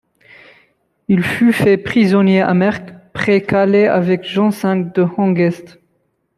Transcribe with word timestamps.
Il 1.09 1.21
fut 1.21 1.53
fait 1.53 1.77
prisonnier 1.77 2.41
à 2.41 2.55
Mercq 2.55 2.89
près 3.13 3.43
Calais 3.43 3.87
avec 3.87 4.23
Jean 4.23 4.49
V 4.49 4.85
de 4.95 5.03
Hangest. 5.03 5.77